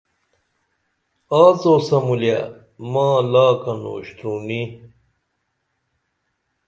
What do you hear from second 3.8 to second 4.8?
اُشترونی